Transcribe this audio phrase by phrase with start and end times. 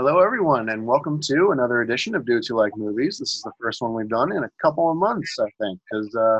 [0.00, 3.18] Hello, everyone, and welcome to another edition of Dudes Who Like Movies.
[3.18, 6.14] This is the first one we've done in a couple of months, I think, because
[6.14, 6.38] uh,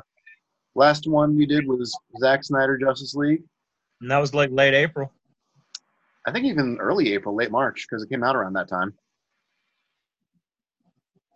[0.77, 3.43] last one we did was Zack Snyder Justice League.
[4.01, 5.11] And that was like late April.
[6.25, 8.95] I think even early April, late March, because it came out around that time.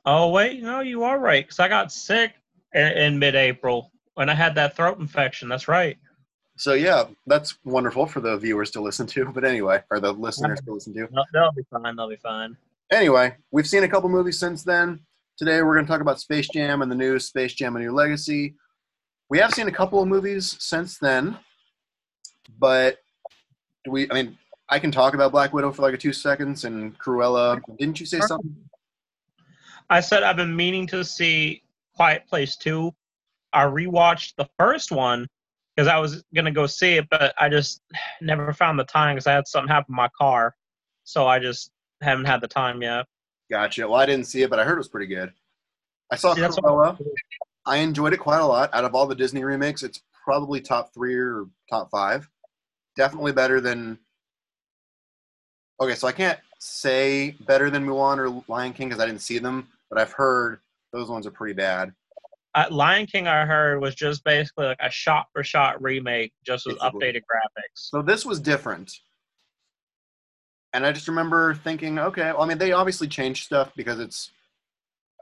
[0.07, 1.45] Oh wait, no, you are right.
[1.45, 2.35] Because I got sick
[2.73, 5.49] in, in mid-April when I had that throat infection.
[5.49, 5.99] That's right.
[6.57, 9.25] So yeah, that's wonderful for the viewers to listen to.
[9.27, 11.09] But anyway, or the listeners to listen to.
[11.11, 11.97] No, they'll be fine.
[11.97, 12.57] They'll be fine.
[12.91, 15.01] Anyway, we've seen a couple movies since then.
[15.39, 17.93] Today we're going to talk about Space Jam and the new Space Jam: A New
[17.93, 18.55] Legacy.
[19.31, 21.39] We have seen a couple of movies since then,
[22.59, 22.99] but
[23.85, 24.11] do we?
[24.11, 24.39] I mean,
[24.69, 27.61] I can talk about Black Widow for like a two seconds and Cruella.
[27.79, 28.55] Didn't you say something?
[29.89, 31.63] I said I've been meaning to see
[31.95, 32.95] Quiet Place 2.
[33.53, 35.29] I rewatched the first one
[35.75, 37.83] because I was gonna go see it, but I just
[38.21, 40.55] never found the time because I had something happen to my car,
[41.05, 43.07] so I just haven't had the time yet.
[43.51, 43.87] Gotcha.
[43.87, 45.33] Well, I didn't see it, but I heard it was pretty good.
[46.11, 46.99] I saw See, Cruella.
[47.65, 48.73] I enjoyed it quite a lot.
[48.75, 52.29] Out of all the Disney remakes, it's probably top three or top five.
[52.97, 53.99] Definitely better than.
[55.81, 59.39] Okay, so I can't say better than Mulan or Lion King because I didn't see
[59.39, 60.61] them, but I've heard
[60.93, 61.93] those ones are pretty bad.
[62.55, 67.23] Uh, Lion King, I heard, was just basically like a shot-for-shot remake, just with updated
[67.23, 67.77] graphics.
[67.77, 68.93] So this was different.
[70.75, 74.31] And I just remember thinking, okay, well, I mean, they obviously changed stuff because it's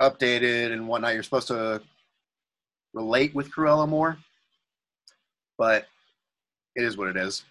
[0.00, 1.14] updated and whatnot.
[1.14, 1.82] You're supposed to
[2.94, 4.18] relate with Cruella more,
[5.58, 5.86] but
[6.74, 7.44] it is what it is.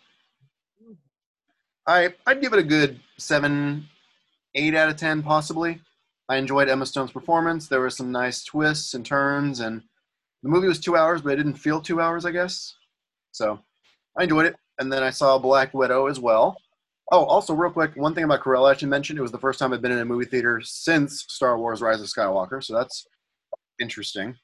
[1.87, 3.87] I I'd give it a good seven,
[4.55, 5.81] eight out of ten, possibly.
[6.29, 7.67] I enjoyed Emma Stone's performance.
[7.67, 9.81] There were some nice twists and turns, and
[10.43, 12.75] the movie was two hours, but it didn't feel two hours, I guess.
[13.31, 13.59] So
[14.17, 14.55] I enjoyed it.
[14.77, 16.55] And then I saw Black Widow as well.
[17.11, 19.57] Oh, also, real quick, one thing about Cruella I should mention it was the first
[19.57, 23.07] time I've been in a movie theater since Star Wars Rise of Skywalker, so that's
[23.81, 24.35] interesting.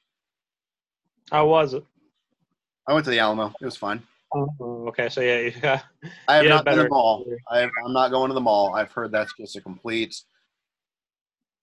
[1.30, 1.84] How was it?
[2.88, 3.52] I went to the Alamo.
[3.60, 4.02] It was fine.
[4.34, 4.48] Oh,
[4.88, 5.84] okay, so yeah, you got,
[6.26, 7.24] I have not been to the mall.
[7.48, 8.74] I I'm not going to the mall.
[8.74, 10.20] I've heard that's just a complete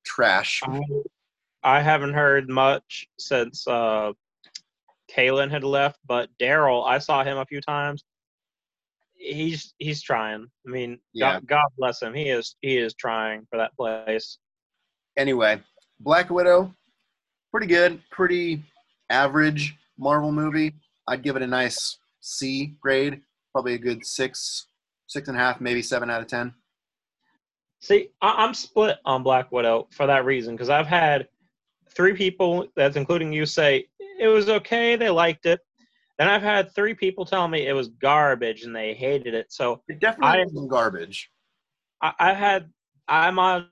[0.06, 0.62] trash.
[0.66, 0.82] I,
[1.64, 4.14] I haven't heard much since uh,
[5.16, 8.04] Kalen had left, but Daryl, I saw him a few times.
[9.14, 10.48] He's he's trying.
[10.68, 11.34] I mean, Yeah.
[11.34, 12.14] God, God bless him.
[12.14, 14.40] He is he is trying for that place.
[15.18, 15.62] Anyway,
[16.00, 16.74] Black Widow,
[17.52, 18.64] pretty good, pretty
[19.10, 20.74] average Marvel movie.
[21.08, 23.22] I'd give it a nice C grade,
[23.52, 24.68] probably a good six,
[25.08, 26.54] six and a half, maybe seven out of ten.
[27.84, 31.28] See, I, I'm split on Black Widow for that reason because I've had
[31.94, 33.88] three people, that's including you, say
[34.22, 35.60] it was okay, they liked it.
[36.18, 39.48] Then I've had three people tell me it was garbage and they hated it.
[39.52, 41.30] So It definitely I- was some garbage.
[42.02, 42.70] I, I had
[43.10, 43.68] I'm on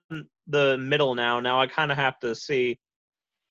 [0.48, 1.40] the middle now.
[1.40, 2.78] Now I kind of have to see,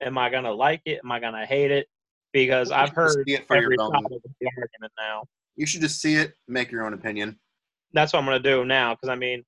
[0.03, 1.00] am I gonna like it?
[1.03, 1.87] Am I gonna hate it?
[2.34, 4.10] Because I've heard it for every side of
[4.41, 5.25] the argument now.
[5.56, 7.38] You should just see it, make your own opinion.
[7.94, 8.94] That's what I'm gonna do now.
[8.94, 9.42] Because I mean,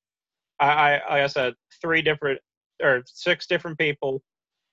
[0.63, 2.41] I, I like I said, three different
[2.83, 4.23] or six different people,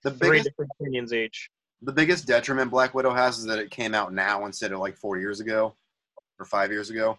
[0.03, 1.49] The three biggest, different opinions each.
[1.81, 4.95] the biggest detriment Black Widow has is that it came out now instead of like
[4.95, 5.75] four years ago
[6.39, 7.17] or five years ago.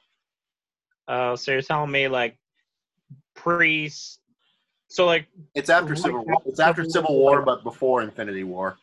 [1.08, 2.38] Uh, so you're telling me like
[3.34, 3.90] pre,
[4.88, 6.42] so like It's after Civil War.
[6.46, 7.16] It's after Civil.
[7.16, 8.78] War, but before Infinity War.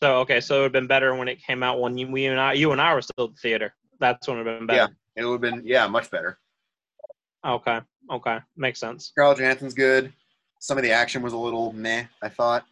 [0.00, 2.26] so okay, so it would have been better when it came out when you, we
[2.26, 3.74] and I, you and I were still at the theater.
[4.00, 4.92] That's when it would have been better.
[5.16, 6.38] Yeah, it would have been yeah, much better.
[7.46, 7.80] Okay.
[8.10, 8.38] Okay.
[8.56, 9.06] Makes sense.
[9.06, 10.12] Scarlett Johansson's good.
[10.60, 12.64] Some of the action was a little meh, I thought.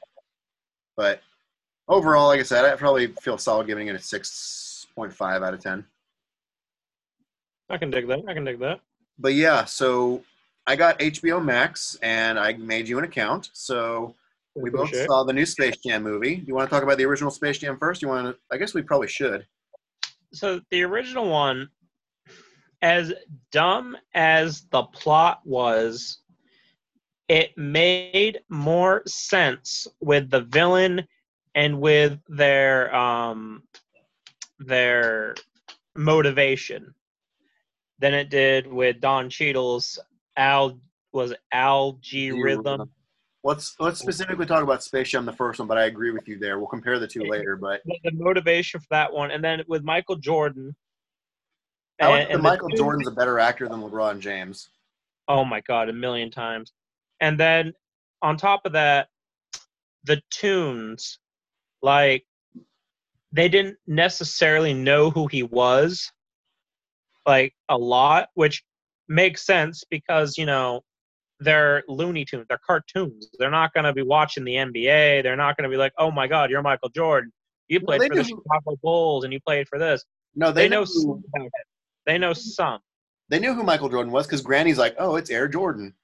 [0.97, 1.21] But
[1.89, 5.55] overall, like I said, I probably feel solid giving it a six point five out
[5.55, 5.85] of ten.
[7.71, 8.21] I can dig that.
[8.29, 8.81] I can dig that.
[9.19, 10.23] But yeah, so
[10.67, 13.51] I got HBO Max and I made you an account.
[13.53, 14.15] So
[14.55, 16.37] we both saw the new Space Jam movie.
[16.37, 18.03] Do you want to talk about the original Space Jam first?
[18.03, 18.37] You want to?
[18.51, 19.47] I guess we probably should.
[20.33, 21.69] So the original one,
[22.83, 23.13] as
[23.53, 26.19] dumb as the plot was,
[27.29, 31.07] it made more sense with the villain
[31.55, 33.63] and with their um
[34.59, 35.35] their
[35.97, 36.95] motivation
[37.99, 39.99] than it did with Don Cheadle's
[40.37, 40.79] Al
[41.13, 42.91] was it Al-G Rhythm.
[43.45, 45.69] Let's let's specifically talk about Space Jam, the first one.
[45.69, 46.59] But I agree with you there.
[46.59, 47.57] We'll compare the two later.
[47.57, 50.75] But the motivation for that one, and then with Michael Jordan.
[52.03, 54.69] I and- and Michael Jordan's a better actor than LeBron James.
[55.29, 56.73] Oh my god, a million times.
[57.21, 57.73] And then
[58.23, 59.09] on top of that,
[60.05, 61.19] the tunes,
[61.83, 62.25] like
[63.33, 66.11] they didn't necessarily know who he was,
[67.27, 68.63] like a lot, which
[69.09, 70.83] makes sense because you know
[71.41, 73.29] they're Looney Tunes, they're cartoons.
[73.39, 75.23] They're not going to be watching the NBA.
[75.23, 77.33] They're not going to be like, "Oh my God, you're Michael Jordan.
[77.69, 80.81] You played for the Chicago Bulls and you played for this." No, They, they, know
[80.81, 81.53] knew some about it.
[82.07, 82.81] They know some.
[83.29, 85.95] they knew who Michael Jordan was because Granny's like, oh, it's Air Jordan.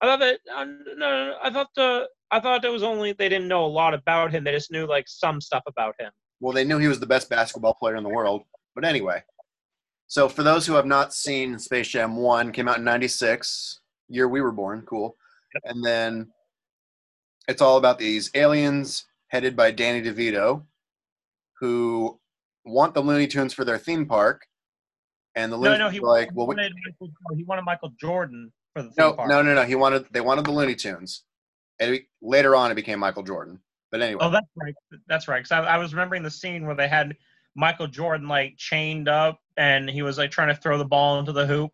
[0.00, 3.28] I thought that uh, no, no, I thought the I thought it was only they
[3.28, 4.44] didn't know a lot about him.
[4.44, 6.10] They just knew like some stuff about him.
[6.40, 8.42] Well, they knew he was the best basketball player in the world.
[8.74, 9.22] But anyway,
[10.06, 14.28] so for those who have not seen Space Jam 1, came out in 96, year
[14.28, 15.16] we were born, cool.
[15.64, 16.28] And then
[17.46, 20.64] it's all about these aliens headed by Danny DeVito
[21.58, 22.18] who
[22.64, 24.46] want the Looney Tunes for their theme park.
[25.36, 27.90] And the No, Looney no, Tunes he like, well, we, wanted Michael, he wanted Michael
[28.00, 29.28] Jordan for the theme no, park.
[29.28, 29.62] no, no, no.
[29.64, 31.24] He wanted, they wanted the Looney Tunes.
[31.78, 33.60] And it, later on, it became Michael Jordan.
[33.90, 34.74] But anyway, Oh, that's right.
[35.08, 35.38] That's right.
[35.42, 37.16] Because I, I was remembering the scene where they had
[37.56, 41.32] Michael Jordan like chained up and he was like trying to throw the ball into
[41.32, 41.70] the hoop,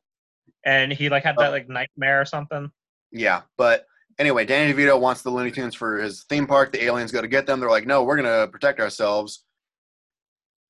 [0.65, 1.53] and he like had that Oh.
[1.53, 2.71] like nightmare or something.
[3.13, 3.87] Yeah, but
[4.19, 6.73] anyway, Danny DeVito wants the Looney Tunes for his theme park.
[6.73, 7.61] The aliens go to get them.
[7.61, 9.45] They're like, no, we're gonna protect ourselves.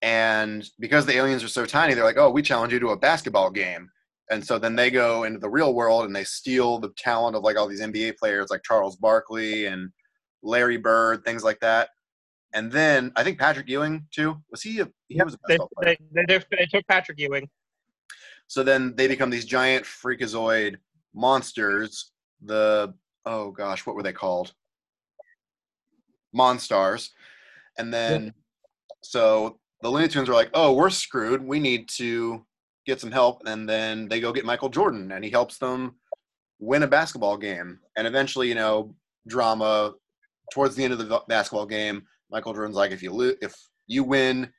[0.02, 2.96] And because the aliens are so tiny, they're like, oh, we challenge you to a
[2.98, 3.88] basketball game.
[4.30, 7.42] And so then they go into the real world and they steal the talent of
[7.42, 9.90] like all these NBA players like Charles Barkley and
[10.42, 11.90] Larry Bird, things like that.
[12.52, 14.36] And then I think Patrick Ewing too.
[14.50, 15.96] Was he a he was a They, basketball player.
[16.12, 17.48] they, they, they, they took Patrick Ewing.
[18.48, 20.76] So then they become these giant freakazoid
[21.14, 22.12] monsters.
[22.44, 22.94] The
[23.24, 24.54] oh gosh, what were they called?
[26.34, 27.10] Monstars.
[27.78, 28.32] And then
[29.02, 31.42] so the Looney Tunes are like, oh, we're screwed.
[31.42, 32.44] We need to
[32.86, 33.42] get some help.
[33.46, 35.96] And then they go get Michael Jordan and he helps them
[36.58, 37.78] win a basketball game.
[37.96, 38.94] And eventually, you know,
[39.26, 39.94] drama
[40.52, 43.54] towards the end of the basketball game, Michael Jordan's like, if you lo- if
[43.86, 44.50] you win,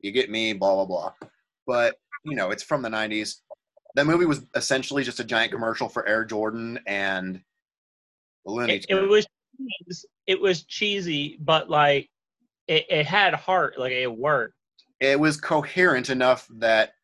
[0.00, 1.12] you get me, blah blah blah.
[1.66, 3.36] But you know, it's from the '90s.
[3.94, 7.40] That movie was essentially just a giant commercial for Air Jordan and
[8.44, 9.26] the Looney It, it was
[10.26, 12.08] it was cheesy, but like
[12.68, 13.78] it, it had heart.
[13.78, 14.54] Like it worked.
[15.00, 16.94] It was coherent enough that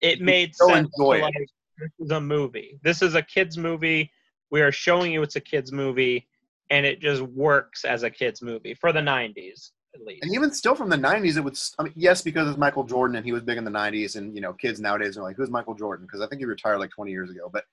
[0.00, 0.88] It made still sense.
[0.98, 1.34] like,
[1.78, 2.78] this is a movie.
[2.82, 4.10] This is a kids movie.
[4.50, 6.28] We are showing you it's a kids movie,
[6.70, 10.22] and it just works as a kids movie for the '90s at least.
[10.22, 13.16] and even still from the 90s it was I mean, yes because it's michael jordan
[13.16, 15.50] and he was big in the 90s and you know kids nowadays are like who's
[15.50, 17.64] michael jordan because i think he retired like 20 years ago but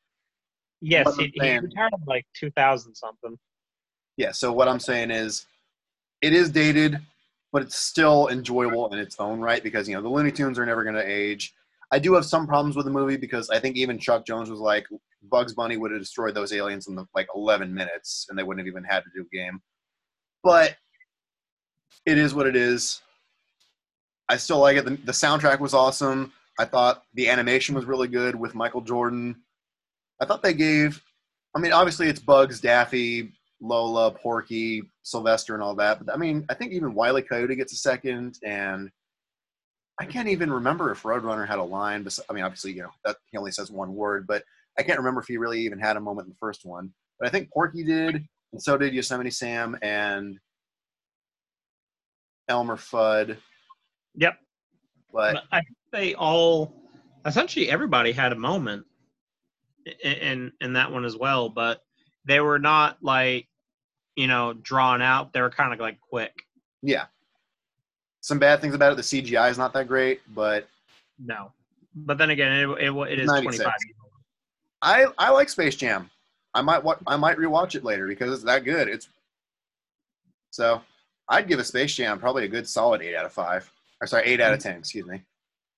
[0.82, 3.38] Yes, he, I'm he retired like 2000 something.
[4.18, 5.46] yeah so what i'm saying is
[6.22, 7.00] it is dated
[7.52, 10.66] but it's still enjoyable in its own right because you know the looney tunes are
[10.66, 11.54] never going to age.
[11.92, 14.60] I do have some problems with the movie because i think even chuck jones was
[14.60, 14.86] like
[15.24, 18.66] bugs bunny would have destroyed those aliens in the, like 11 minutes and they wouldn't
[18.66, 19.62] have even had to do a game.
[20.44, 20.76] But
[22.06, 23.02] it is what it is.
[24.30, 24.86] I still like it.
[24.86, 26.32] The, the soundtrack was awesome.
[26.60, 29.36] I thought the animation was really good with michael jordan.
[30.22, 31.02] I thought they gave
[31.56, 36.04] i mean obviously it's bugs daffy Lola, Porky, Sylvester, and all that.
[36.04, 38.90] But I mean, I think even Wiley Coyote gets a second, and
[40.00, 42.04] I can't even remember if Roadrunner had a line.
[42.04, 44.44] bes- I mean, obviously, you know, that he only says one word, but
[44.78, 46.94] I can't remember if he really even had a moment in the first one.
[47.20, 48.24] But I think Porky did,
[48.54, 50.38] and so did Yosemite Sam and
[52.48, 53.38] Elmer Fudd.
[54.16, 54.38] Yep.
[55.12, 56.76] But But I think they all,
[57.26, 58.86] essentially everybody had a moment
[60.04, 61.82] in, in in that one as well, but
[62.28, 63.48] they were not like,
[64.16, 65.34] you know, drawn out.
[65.34, 66.34] They were kind of like quick.
[66.82, 67.06] yeah,
[68.22, 68.96] some bad things about it.
[68.96, 70.68] The CGI is not that great, but
[71.24, 71.52] No.
[71.96, 73.64] But then again, it, it, it is 96.
[73.64, 73.74] 25.
[74.84, 76.10] I I like Space Jam.
[76.54, 78.88] I might wa- I might rewatch it later because it's that good.
[78.88, 79.10] It's
[80.52, 80.82] so
[81.30, 83.72] I'd give a Space Jam probably a good solid eight out of five.
[84.00, 84.64] Or sorry, eight out of mm.
[84.64, 84.78] ten.
[84.78, 85.24] Excuse me.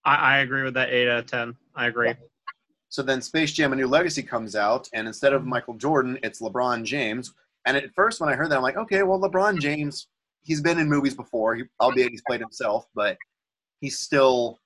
[0.05, 1.55] I, I agree with that 8 out of 10.
[1.75, 2.13] I agree.
[2.89, 5.51] So then Space Jam: A New Legacy comes out, and instead of mm-hmm.
[5.51, 7.33] Michael Jordan, it's LeBron James.
[7.65, 9.59] And at first, when I heard that, I'm like, okay, well, LeBron mm-hmm.
[9.59, 10.07] James,
[10.41, 13.17] he's been in movies before, he, albeit he's played himself, but
[13.79, 14.59] he's still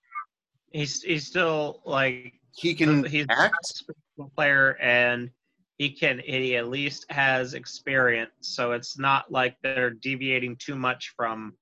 [0.72, 3.84] He's he's still like he can he's act.
[4.20, 5.30] a player and
[5.78, 8.32] he can he at least has experience.
[8.42, 11.54] So it's not like they're deviating too much from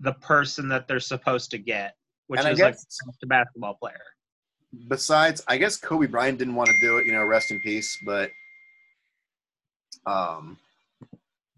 [0.00, 1.94] the person that they're supposed to get
[2.26, 2.76] which And is like
[3.22, 4.00] a basketball player
[4.88, 7.96] besides i guess kobe bryant didn't want to do it you know rest in peace
[8.04, 8.30] but
[10.06, 10.58] um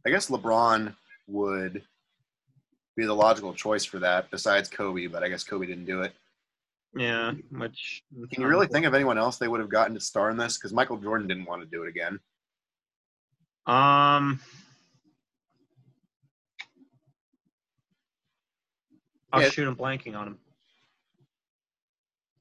[0.06, 0.94] i guess lebron
[1.26, 1.82] would
[2.96, 6.12] be the logical choice for that besides kobe but i guess kobe didn't do it.
[6.96, 10.30] Yeah which can you really think of anyone else they would have gotten to star
[10.30, 10.56] in this?
[10.56, 12.18] Because michael jordan didn't want to do it again.
[13.66, 14.40] Um
[19.32, 19.50] oh Yeah.
[19.50, 20.38] shoot i'm blanking on him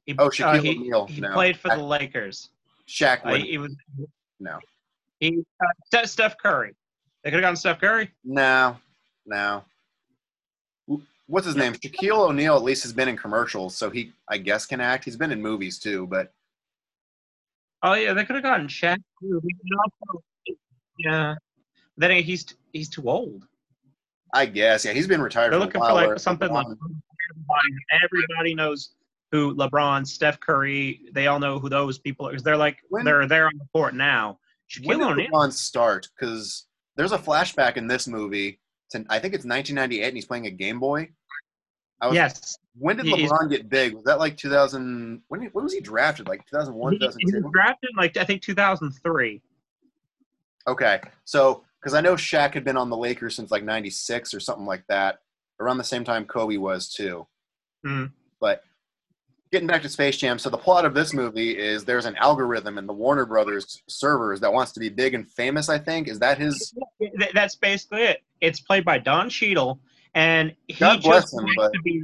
[0.08, 1.34] he, Oh, Shaquille he, O'Neal, he no.
[1.34, 2.50] played for I- the lakers
[2.88, 3.76] Shaq Uh, he was
[4.40, 4.58] no,
[5.20, 6.74] he uh, Ste- Steph Curry.
[7.24, 8.12] They could have gotten Steph Curry.
[8.24, 8.78] no,
[9.26, 9.64] no.
[11.30, 11.74] What's his name?
[11.74, 15.04] Shaquille O'Neal at least has been in commercials, so he I guess can act.
[15.04, 16.32] He's been in movies too, but
[17.84, 18.98] Oh yeah, they could have gotten Shaq.
[19.22, 19.42] too.
[19.44, 20.24] He could also-
[20.98, 21.36] Yeah.
[21.98, 23.46] Then he's he's too old.
[24.34, 25.52] I guess yeah, he's been retired.
[25.54, 25.68] A while.
[25.68, 26.68] They're looking for like something like
[28.04, 28.92] everybody knows
[29.32, 31.02] who LeBron, Steph Curry.
[31.14, 33.66] They all know who those people are because they're like When- they're there on the
[33.74, 34.40] court now.
[34.84, 35.32] When Shaquille did O'Neal.
[35.32, 36.08] LeBron start?
[36.16, 36.66] Because
[36.96, 38.60] there's a flashback in this movie.
[38.92, 41.10] To, I think it's 1998, and he's playing a Game Boy.
[42.00, 43.94] I was, Yes, When did He- he's- LeBron get big?
[43.96, 45.22] Was that like 2000?
[45.30, 46.28] When, when was he drafted?
[46.28, 47.52] Like 2001, he, he was 2002?
[47.52, 49.42] drafted like I think 2003.
[50.68, 54.40] Okay, so because I know Shaq had been on the Lakers since like '96 or
[54.40, 55.20] something like that,
[55.60, 57.26] around the same time Kobe was too.
[57.86, 58.12] Mm.
[58.42, 58.64] But
[59.52, 62.78] getting back to Space Jam, so the plot of this movie is there's an algorithm
[62.78, 65.70] in the Warner Brothers servers that wants to be big and famous.
[65.70, 66.74] I think is that his.
[67.34, 68.24] That's basically it.
[68.42, 69.80] It's played by Don Cheadle,
[70.16, 72.04] and he God bless just him, wants but- to be.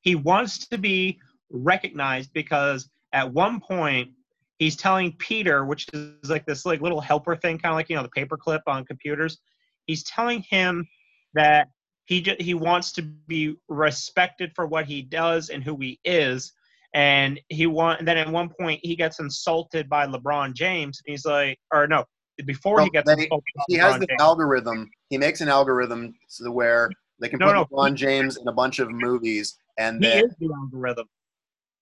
[0.00, 1.20] He wants to be
[1.50, 4.10] recognized because at one point
[4.58, 7.96] he's telling Peter, which is like this like little helper thing, kind of like you
[7.96, 9.38] know the paperclip on computers.
[9.86, 10.86] He's telling him
[11.34, 11.68] that
[12.04, 16.52] he he wants to be respected for what he does and who he is.
[16.94, 21.00] And he and then at one point he gets insulted by LeBron James.
[21.04, 22.04] And he's like, or no,
[22.44, 23.28] before No, he gets by
[23.68, 24.90] he has the algorithm.
[25.08, 27.64] He makes an algorithm so where they can No, put no.
[27.66, 31.06] LeBron James in a bunch of movies, and He then is the algorithm.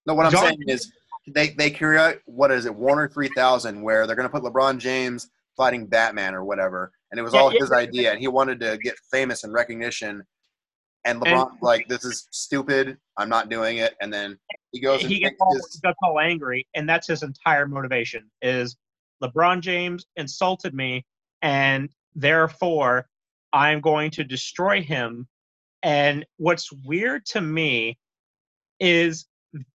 [0.07, 0.15] no.
[0.15, 0.93] What I'm John- saying is
[1.29, 5.29] they they create what is it Warner 3000 where they're going to put LeBron James
[5.57, 7.59] fighting Batman or whatever, and it was Yeah, all yeah.
[7.61, 10.23] his idea, and he wanted to get famous and recognition.
[11.05, 12.99] And LeBron like this is stupid.
[13.17, 14.39] I'm not doing it, and then
[14.73, 18.31] he goes and he gets all, his- gets all angry, and that's his entire motivation.
[18.43, 18.77] Is
[19.23, 21.07] LeBron James insulted me,
[21.43, 23.09] and therefore
[23.53, 25.27] I'm going to destroy him.
[25.83, 27.99] And what's weird to me
[28.79, 29.27] is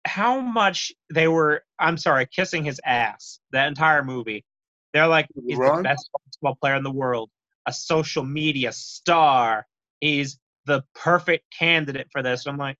[0.05, 1.63] how much they were.
[1.79, 4.45] I'm sorry, kissing his ass that entire movie.
[4.93, 7.29] They're like, he's the best basketball player in the world,
[7.65, 9.65] a social media star.
[9.99, 12.45] He's the perfect candidate for this.
[12.45, 12.77] And I'm like,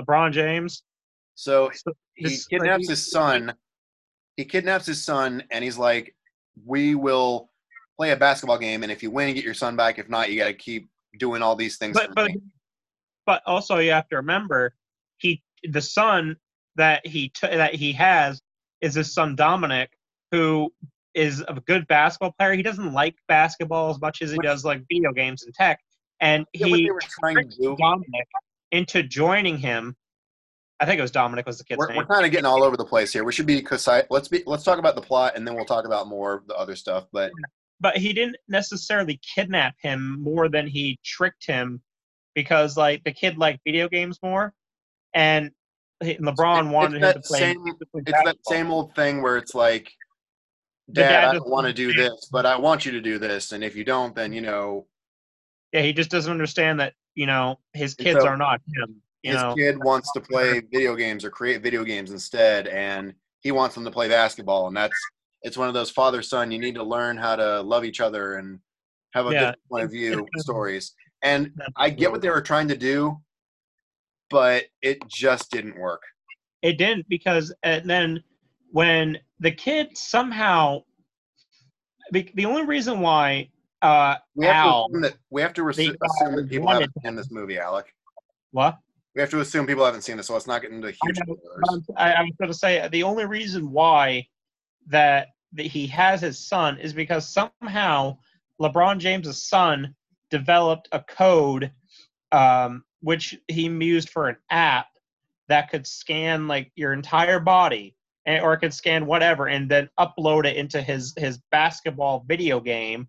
[0.00, 0.82] LeBron James.
[1.34, 3.54] So So he this- kidnaps like, his son.
[4.36, 6.14] He kidnaps his son, and he's like,
[6.64, 7.50] "We will
[7.96, 9.98] play a basketball game, and if you win, you get your son back.
[10.00, 12.40] If not, you got to keep doing all these things." but but me."
[13.26, 14.74] but also you have to remember
[15.18, 16.36] he the son
[16.74, 18.42] that he t- that he has
[18.80, 19.90] is his son Dominic
[20.32, 20.72] who
[21.14, 22.54] is a good basketball player.
[22.54, 25.78] He doesn't like basketball as much as he does like video games and tech.
[26.24, 27.78] And Yeah, he they were trying to tricked.
[27.78, 28.28] Dominic
[28.72, 29.94] into joining him.
[30.80, 31.98] I think it was Dominic was the kid's We're, name.
[31.98, 33.24] we're kind of getting all over the place here.
[33.24, 33.64] We should be.
[34.10, 34.42] Let's be.
[34.46, 37.06] Let's talk about the plot, and then we'll talk about more of the other stuff.
[37.12, 37.30] But
[37.78, 41.82] but he didn't necessarily kidnap him more than he tricked him
[42.34, 44.52] because like the kid liked video games more
[45.12, 45.50] and
[46.02, 47.64] LeBron wanted him to play same-
[47.94, 49.90] it's that same old thing where it's like,
[50.90, 53.52] "Dad, dad I don't want to do this, but I want you to do this,
[53.52, 54.86] and if you don't, then you know
[55.74, 59.32] yeah he just doesn't understand that you know his kids so are not him you
[59.32, 59.54] his know?
[59.54, 63.84] kid wants to play video games or create video games instead and he wants them
[63.84, 65.10] to play basketball and that's
[65.42, 68.36] it's one of those father son you need to learn how to love each other
[68.36, 68.58] and
[69.12, 69.38] have a Yeah.
[69.40, 70.94] different point of view stories.
[71.22, 73.18] And i get what they were trying to do
[74.30, 76.02] but it just didn't work.
[76.62, 78.22] It didn't because and then
[78.72, 80.82] when the kid somehow
[82.10, 83.48] the, the only reason why
[83.82, 86.68] uh we have Al, to assume that we have to res- the assume that people
[86.68, 87.94] haven't seen this movie alec.
[88.52, 88.78] What?
[89.14, 91.18] We have to assume people haven't seen this so let's not get into huge
[91.96, 94.26] I, I was going to say the only reason why
[94.88, 98.18] that, that he has his son is because somehow
[98.60, 99.94] LeBron James's son
[100.30, 101.70] developed a code
[102.32, 104.88] um, which he used for an app
[105.48, 107.94] that could scan like your entire body
[108.26, 112.60] and, or it could scan whatever and then upload it into his his basketball video
[112.60, 113.08] game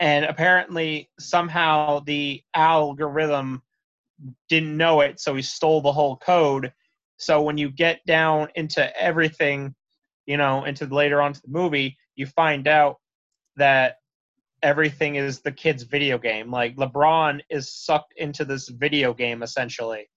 [0.00, 3.62] and apparently somehow the algorithm
[4.48, 6.72] didn't know it so he stole the whole code
[7.20, 9.74] so when you get down into everything,
[10.24, 12.96] you know, into later on to the movie, you find out
[13.56, 13.96] that
[14.62, 16.50] everything is the kid's video game.
[16.50, 20.08] Like LeBron is sucked into this video game essentially.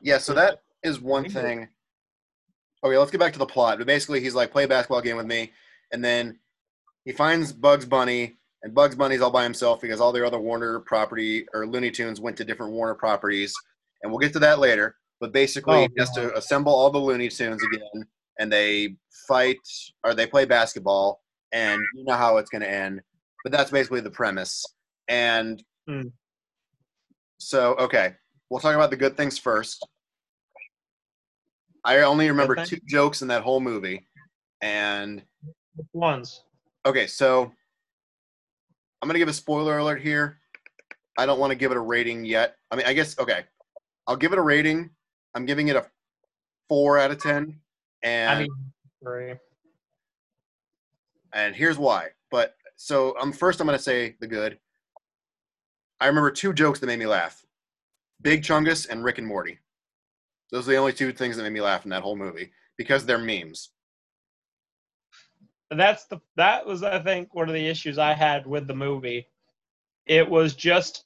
[0.00, 1.68] Yeah, so that is one thing.
[2.82, 3.76] Okay, let's get back to the plot.
[3.76, 5.52] But basically, he's like, play a basketball game with me.
[5.92, 6.38] And then
[7.04, 10.80] he finds Bugs Bunny, and Bugs Bunny's all by himself because all their other Warner
[10.80, 13.54] property or Looney Tunes went to different Warner properties.
[14.02, 14.96] And we'll get to that later.
[15.20, 18.06] But basically, Oh, he has to assemble all the Looney Tunes again.
[18.40, 18.96] and they
[19.28, 19.58] fight
[20.02, 23.00] or they play basketball, and you know how it's going to end.
[23.44, 24.64] But that's basically the premise.
[25.08, 26.08] And Hmm.
[27.38, 28.16] so, okay,
[28.50, 29.86] we'll talk about the good things first.
[31.84, 34.08] I only remember two jokes in that whole movie,
[34.60, 35.22] and
[35.76, 36.42] Which ones?
[36.86, 37.52] Okay, so
[39.04, 40.38] I'm gonna give a spoiler alert here.
[41.18, 42.56] I don't want to give it a rating yet.
[42.70, 43.44] I mean, I guess okay.
[44.06, 44.88] I'll give it a rating.
[45.34, 45.84] I'm giving it a
[46.70, 47.60] four out of ten,
[48.02, 48.48] and I mean,
[49.02, 49.34] three.
[51.34, 52.12] and here's why.
[52.30, 53.60] But so I'm first.
[53.60, 54.58] I'm gonna say the good.
[56.00, 57.44] I remember two jokes that made me laugh:
[58.22, 59.58] Big Chungus and Rick and Morty.
[60.50, 63.04] Those are the only two things that made me laugh in that whole movie because
[63.04, 63.68] they're memes.
[65.70, 69.26] That's the that was I think one of the issues I had with the movie.
[70.06, 71.04] It was just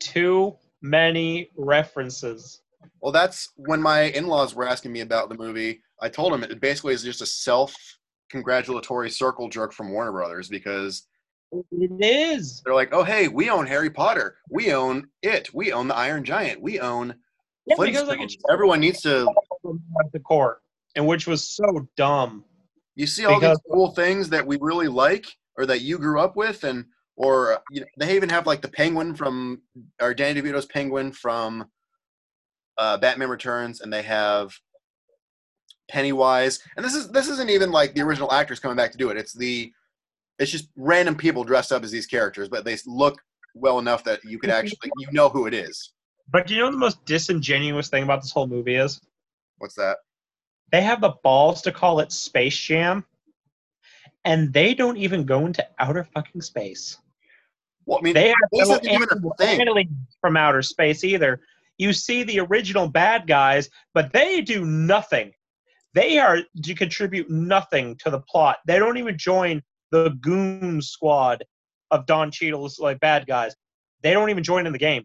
[0.00, 2.62] too many references.
[3.02, 5.82] Well, that's when my in-laws were asking me about the movie.
[6.00, 11.06] I told them it basically is just a self-congratulatory circle jerk from Warner Brothers because
[11.52, 12.62] It is.
[12.64, 16.24] they're like, "Oh, hey, we own Harry Potter, we own it, we own the Iron
[16.24, 17.14] Giant, we own
[17.66, 19.28] Yeah, because like Everyone needs to.
[20.02, 20.62] at the court,
[20.96, 22.44] and which was so dumb.
[22.96, 26.20] You see all Because- these cool things that we really like, or that you grew
[26.20, 26.84] up with, and
[27.16, 29.62] or you know, they even have like the Penguin from
[30.00, 31.70] or Danny DeVito's Penguin from
[32.78, 34.58] uh, Batman Returns, and they have
[35.88, 39.10] Pennywise, and this is this isn't even like the original actors coming back to do
[39.10, 39.16] it.
[39.16, 39.72] It's the
[40.38, 43.20] it's just random people dressed up as these characters, but they look
[43.54, 45.92] well enough that you could actually you know who it is.
[46.32, 49.00] But do you know the most disingenuous thing about this whole movie is?
[49.58, 49.98] What's that?
[50.72, 53.04] They have the balls to call it Space Jam,
[54.24, 56.98] and they don't even go into outer fucking space.
[57.86, 59.60] Well, I mean, They have no isn't even a animal- thing.
[59.60, 61.40] aliens from outer space either.
[61.78, 65.32] You see the original bad guys, but they do nothing.
[65.94, 68.58] They are to contribute nothing to the plot.
[68.66, 71.42] They don't even join the goon squad
[71.90, 73.56] of Don Cheadle's like bad guys.
[74.02, 75.04] They don't even join in the game.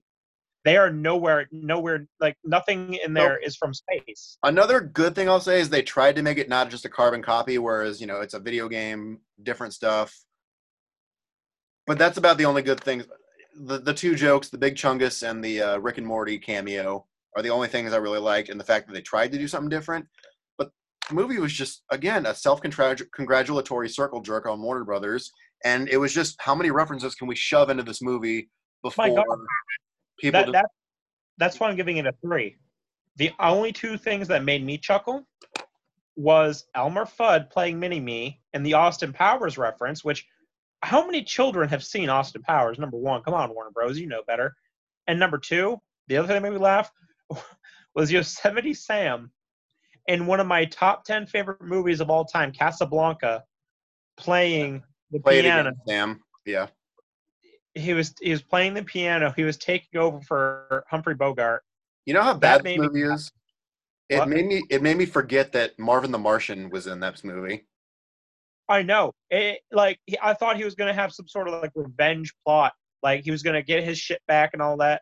[0.66, 4.40] They are nowhere, nowhere like nothing in there is from space.
[4.42, 7.22] Another good thing I'll say is they tried to make it not just a carbon
[7.22, 10.18] copy, whereas you know it's a video game, different stuff.
[11.86, 13.06] But that's about the only good things.
[13.56, 17.44] The the two jokes, the Big Chungus and the uh, Rick and Morty cameo, are
[17.44, 19.70] the only things I really liked, and the fact that they tried to do something
[19.70, 20.08] different.
[20.58, 20.72] But
[21.08, 25.32] the movie was just again a self congratulatory circle jerk on Warner Brothers,
[25.64, 28.50] and it was just how many references can we shove into this movie
[28.82, 29.38] before My God.
[30.18, 30.40] People?
[30.40, 30.66] That, that,
[31.38, 32.58] that's why I'm giving it a three.
[33.18, 35.26] The only two things that made me chuckle
[36.16, 40.26] was Elmer Fudd playing Mini Me and the Austin Powers reference, which
[40.82, 42.78] how many children have seen Austin Powers?
[42.78, 44.56] Number one, come on, Warner Bros, you know better.
[45.08, 46.92] And number two, the other thing that made me laugh
[47.96, 49.32] was Yosemite Sam
[50.08, 53.44] in one of my top 10 favorite movies of all time, Casablanca,
[54.18, 56.20] playing the play piano again, Sam.
[56.46, 56.68] Yeah.
[57.76, 59.32] He was he was playing the piano.
[59.36, 61.64] He was taking over for Humphrey Bogart.
[62.06, 63.32] You know how That bad this made me- movie is?
[64.10, 64.30] It What?
[64.30, 67.66] made me it made me forget that Marvin the Martian was in that movie.
[68.70, 69.14] I know.
[69.30, 72.74] It, like he, I thought he was gonna have some sort of like revenge plot.
[73.04, 75.02] Like he was gonna get his shit back and all that.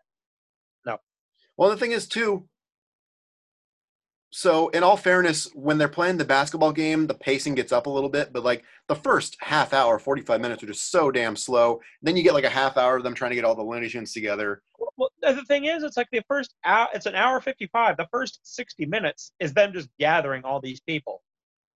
[0.85, 0.97] No.
[1.57, 2.47] Well, the thing is too.
[4.35, 7.89] So, in all fairness, when they're playing the basketball game, the pacing gets up a
[7.89, 11.81] little bit, but like the first half hour, 45 minutes are just so damn slow.
[12.01, 13.89] Then you get like a half hour of them trying to get all the Looney
[13.89, 14.63] Tunes together.
[14.97, 16.87] Well, the thing is, it's like the first hour.
[16.95, 17.95] It's an hour fifty-five.
[17.95, 21.21] The first sixty minutes is them just gathering all these people,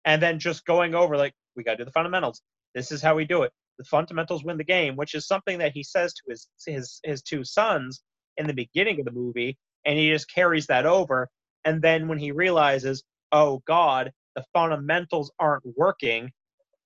[0.06, 2.40] and then just going over like we got to do the fundamentals.
[2.74, 3.52] This is how we do it.
[3.76, 7.20] The fundamentals win the game, which is something that he says to his his his
[7.20, 8.02] two sons
[8.38, 11.28] in the beginning of the movie, and he just carries that over.
[11.66, 13.02] And then when he realizes,
[13.32, 16.30] oh God, the fundamentals aren't working,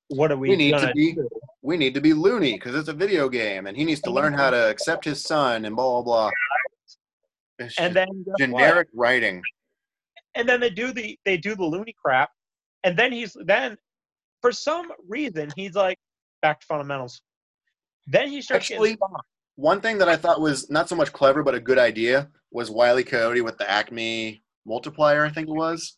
[0.09, 1.29] what are we, We need to be- do?
[1.63, 4.33] We need to be loony because it's a video game, and he needs to learn
[4.33, 6.31] how to accept his son and blah blah blah.
[7.59, 8.39] It's And then guess what?
[8.39, 9.43] generic writing.
[10.35, 12.31] and then they do the they do the loony crap,
[12.83, 13.77] and then he's then
[14.41, 15.99] for some reason he's like
[16.41, 17.21] back to fundamentals.
[18.07, 18.97] Then he starts Actually-.
[19.57, 22.71] One thing that I thought was not so much clever, but a good idea was
[22.71, 25.25] Wiley Coyote with the Acme multiplier.
[25.25, 25.97] I think it was.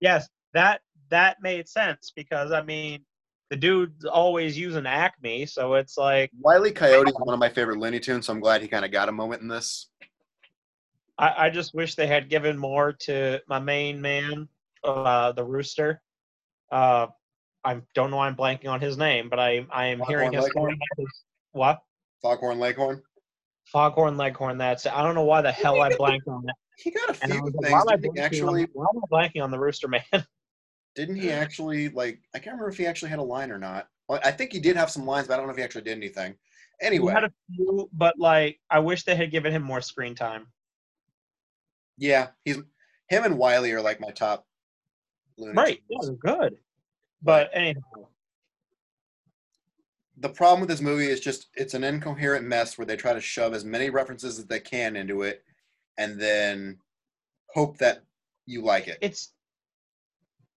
[0.00, 3.04] yes, that that made sense because I mean
[3.50, 7.78] the dude's always using Acme, so it's like Wiley Coyote is one of my favorite
[7.78, 9.88] Looney Tunes, so I'm glad he kind of got a moment in this.
[11.18, 14.48] I, I just wish they had given more to my main man,
[14.82, 16.02] uh, the rooster.
[16.72, 17.06] Uh,
[17.64, 20.46] I don't know why I'm blanking on his name, but I I am hearing his
[20.48, 20.78] Foghorn
[21.52, 21.80] what
[22.22, 23.02] Foghorn Leghorn.
[23.66, 24.58] Foghorn Leghorn.
[24.58, 24.92] That's it.
[24.96, 26.56] I don't know why the hell I blanked on that.
[26.76, 27.72] He got a few like, things.
[27.72, 30.02] why I I think blanking actually, why am I blanking on the Rooster Man?
[30.94, 32.20] Didn't he actually like?
[32.34, 33.88] I can't remember if he actually had a line or not.
[34.08, 35.82] Well, I think he did have some lines, but I don't know if he actually
[35.82, 36.34] did anything.
[36.80, 40.14] He Anyway, had a few, but like I wish they had given him more screen
[40.14, 40.46] time.
[41.96, 42.56] yeah, he's
[43.08, 44.46] him and Wiley are like my top.
[45.36, 45.82] Looney Right.
[45.88, 45.88] Tunes.
[45.90, 46.56] Yeah, they're good.
[47.22, 47.80] But anyhow,
[50.18, 53.20] the problem with this movie is just it's an incoherent mess where they try to
[53.20, 55.44] shove as many references as they can into it
[55.98, 56.78] and then
[57.48, 58.02] hope that
[58.46, 58.98] you like it.
[59.00, 59.32] it's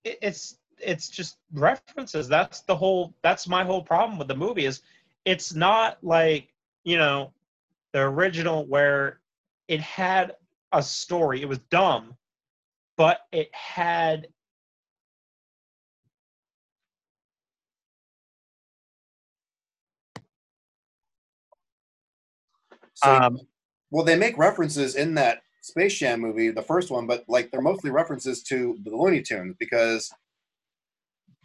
[0.04, 2.28] it's it's just references.
[2.28, 4.82] That's the whole that's my whole problem with the movie is
[5.26, 7.34] it's not like, you know,
[7.94, 9.20] the original where
[9.68, 10.36] it had
[10.72, 11.42] a story.
[11.42, 12.16] It was dumb,
[12.96, 14.28] but it had
[22.96, 23.40] So, um
[23.92, 27.62] well, they make references in that Space Jam movie, the first one, but like they're
[27.62, 30.10] mostly references to the Looney Tunes because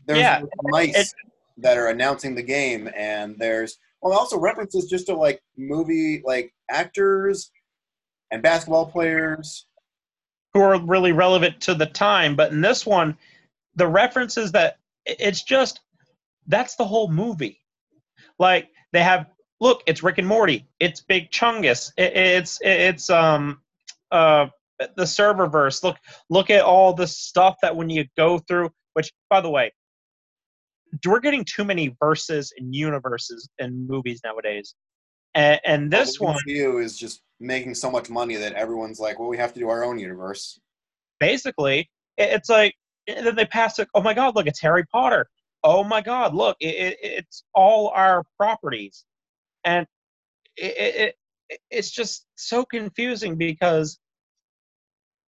[0.06, 1.12] there's Yeah, mice
[1.58, 6.52] that are announcing the game, and there's well, also references just to like movie like
[6.70, 7.50] actors
[8.30, 9.66] and basketball players.
[10.54, 12.36] who are really relevant to the time.
[12.36, 13.16] But in this one,
[13.76, 15.80] the references that it's just
[16.46, 17.60] that's the whole movie.
[18.38, 19.26] Like they have
[19.62, 23.60] look, it's Rick and Morty, it's Big Chungus, it, it's it's um
[24.10, 24.48] uh
[24.96, 25.82] the serververse.
[25.84, 25.96] Look
[26.28, 28.70] look at all the stuff that when you go through.
[28.94, 29.72] Which by the way,
[31.06, 34.74] we're getting too many verses and universes in movies nowadays.
[35.34, 39.18] And, and this Well, one MCU is just making so much money that everyone's like,
[39.18, 40.60] well, we have to do our own universe.
[41.20, 42.74] basically it's like
[43.06, 45.28] and then they pass it oh my god look it's harry potter
[45.62, 49.04] oh my god look it, it, it's all our properties
[49.64, 49.86] and
[50.56, 51.14] it, it,
[51.50, 53.98] it it's just so confusing because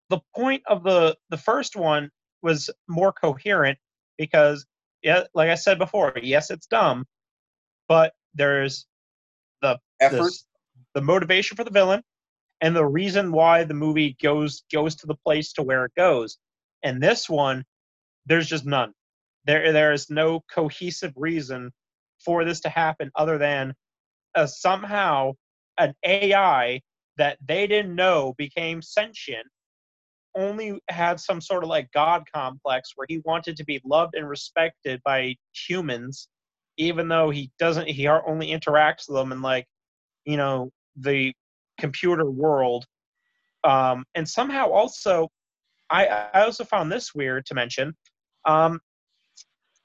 [0.09, 2.09] the point of the the first one
[2.41, 3.77] was more coherent
[4.17, 4.65] because
[5.03, 7.05] yeah like i said before yes it's dumb
[7.87, 8.87] but there's
[9.61, 10.23] the Effort.
[10.23, 10.45] this,
[10.93, 12.01] the motivation for the villain
[12.61, 16.37] and the reason why the movie goes goes to the place to where it goes.
[16.83, 17.63] And this one,
[18.25, 18.93] there's just none.
[19.45, 21.71] There there is no cohesive reason
[22.23, 23.73] for this to happen other than
[24.35, 25.31] uh, somehow
[25.77, 26.81] an AI
[27.17, 29.47] that they didn't know became sentient
[30.37, 34.27] only had some sort of like god complex where he wanted to be loved and
[34.27, 36.27] respected by humans
[36.77, 39.65] even though he doesn't he only interacts with them in like
[40.25, 41.33] you know the
[41.79, 42.85] computer world.
[43.63, 45.29] Um, and somehow also
[45.89, 47.95] I, I also found this weird to mention
[48.45, 48.79] um,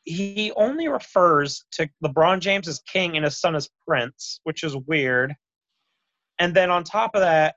[0.04, 4.76] he only refers to lebron james as king and his son as prince which is
[4.86, 5.34] weird.
[6.38, 7.56] And then on top of that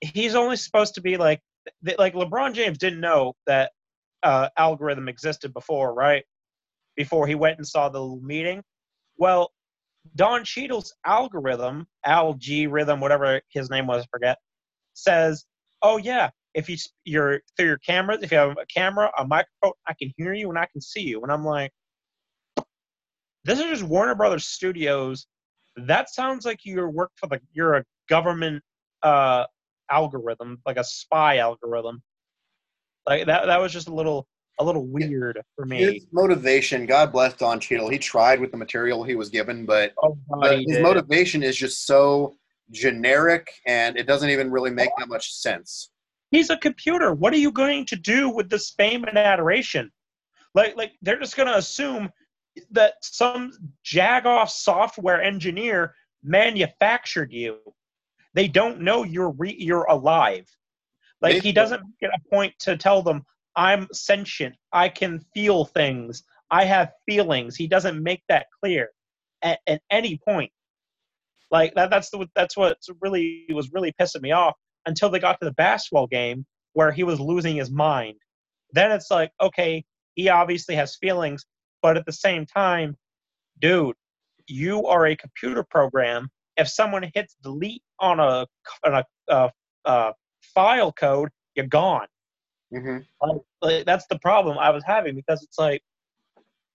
[0.00, 1.40] he's only supposed to be like
[1.98, 3.72] like lebron james didn't know that
[4.22, 6.24] uh, algorithm existed before right?
[6.96, 8.62] Before he went and saw the meeting.
[9.18, 9.50] Well
[10.16, 14.38] Don Cheadle's algorithm, Al-G Rhythm, whatever his name was, I forget,
[14.92, 15.46] says,
[15.80, 19.72] "Oh yeah, if you you're through your cameras, if you have a camera, a microphone,
[19.86, 21.72] I can hear you and I can see you." And I'm like,
[23.44, 25.26] "This is just Warner Brothers Studios.
[25.76, 28.62] That sounds like you work for the you're a government
[29.02, 29.44] uh,
[29.90, 32.02] algorithm, like a spy algorithm.
[33.06, 33.46] Like that.
[33.46, 34.26] That was just a little
[34.60, 35.78] a little weird for me.
[35.78, 37.88] His motivation, God bless Don Cheadle.
[37.88, 40.16] He tried with the material he was given, but Oh,
[40.50, 40.82] he his did.
[40.82, 42.36] motivation is just so
[42.70, 45.90] generic and it doesn't even really make that much sense.
[46.34, 47.14] He's a computer.
[47.14, 49.92] What are you going to do with this fame and adoration?
[50.52, 52.10] Like, like they're just going to assume
[52.72, 53.52] that some
[53.84, 55.94] jagoff software engineer
[56.24, 57.58] manufactured you.
[58.34, 60.46] They don't know you're re- you're alive.
[61.22, 63.22] Like he doesn't get a point to tell them
[63.54, 64.56] I'm sentient.
[64.72, 66.24] I can feel things.
[66.50, 67.54] I have feelings.
[67.54, 68.90] He doesn't make that clear
[69.42, 70.50] at, at any point.
[71.52, 75.40] Like that, that's the that's what really was really pissing me off until they got
[75.40, 76.44] to the basketball game
[76.74, 78.16] where he was losing his mind.
[78.72, 81.46] Then it's like, okay, he obviously has feelings,
[81.82, 82.96] but at the same time,
[83.60, 83.96] dude,
[84.46, 86.28] you are a computer program.
[86.56, 88.46] If someone hits delete on a
[88.84, 89.48] on a uh,
[89.84, 90.12] uh,
[90.54, 92.06] file code, you're gone.
[92.70, 95.82] hmm Like, like, that's the problem I was having because it's like,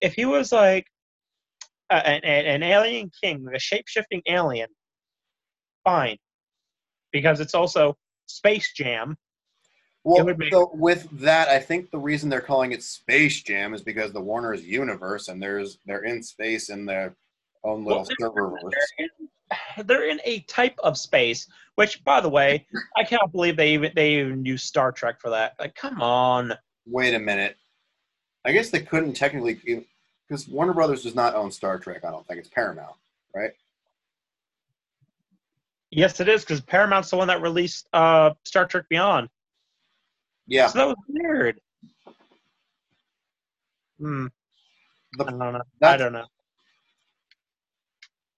[0.01, 0.87] if he was like
[1.89, 4.69] a, an, an alien king, a shape shifting alien,
[5.83, 6.17] fine,
[7.11, 9.17] because it's also Space Jam.
[10.03, 13.81] Well, make- so with that, I think the reason they're calling it Space Jam is
[13.81, 17.15] because the Warner's universe and there's they're in space in their
[17.63, 18.71] own little Well, serververse.
[18.71, 19.07] They're
[19.77, 23.73] in, they're in a type of space, which, by the way, I can't believe they
[23.73, 25.55] even they even use Star Trek for that.
[25.59, 26.53] Like, come on.
[26.85, 27.57] Wait a minute.
[28.45, 29.85] I guess they couldn't technically
[30.27, 32.05] because Warner Brothers does not own Star Trek.
[32.05, 32.95] I don't think it's Paramount,
[33.35, 33.51] right?
[35.91, 39.27] Yes, it is because Paramount's the one that released uh, Star Trek Beyond.
[40.47, 40.67] Yeah.
[40.67, 41.59] So that was weird.
[43.99, 44.27] Hmm.
[45.17, 45.61] The- I don't know.
[45.81, 46.25] I don't know.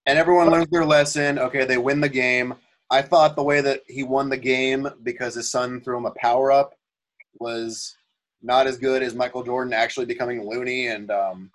[0.06, 1.38] and everyone learns their lesson.
[1.38, 2.54] Okay, they win the game.
[2.90, 6.10] I thought the way that he won the game because his son threw him a
[6.12, 6.74] power up
[7.38, 7.96] was
[8.42, 11.50] not as good as Michael Jordan actually becoming loony and um,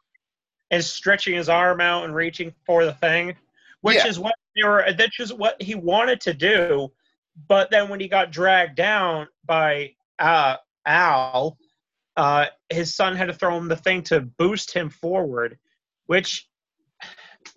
[0.72, 3.36] And stretching his arm out and reaching for the thing,
[3.82, 4.08] which Yeah.
[4.08, 4.34] is what
[4.66, 4.86] were.
[4.98, 6.90] That's just what he wanted to do.
[7.48, 11.58] But then when he got dragged down by uh, Al,
[12.16, 15.60] uh, his son had to throw him the thing to boost him forward,
[16.08, 16.48] which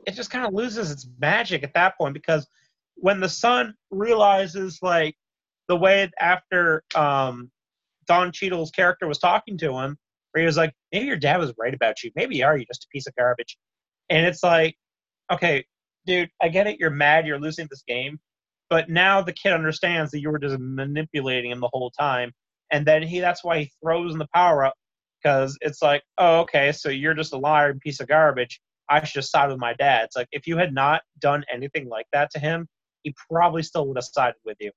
[0.06, 2.46] it just kind of loses its magic at that point because
[2.94, 5.16] when the son realizes like
[5.68, 7.50] the way after um,
[8.06, 9.96] Don Cheadle's character was talking to him,
[10.32, 12.10] where he was like, maybe your dad was right about you.
[12.14, 13.56] Maybe you are you just a piece of garbage.
[14.10, 14.76] And it's like,
[15.32, 15.64] okay,
[16.06, 16.78] dude, I get it.
[16.78, 17.26] You're mad.
[17.26, 18.18] You're losing this game.
[18.68, 22.32] But now the kid understands that you were just manipulating him the whole time.
[22.70, 24.74] And then he, that's why he throws in the power up
[25.22, 28.60] because it's like, oh, okay, so you're just a liar and piece of garbage.
[28.88, 30.04] I should just side with my dad.
[30.04, 32.66] It's like, if you had not done anything like that to him,
[33.02, 34.70] he probably still would have sided with you.